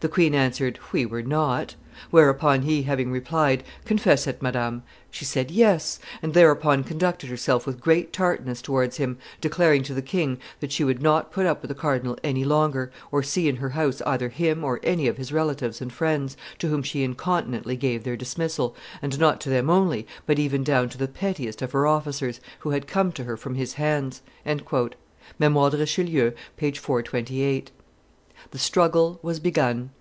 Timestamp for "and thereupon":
6.22-6.84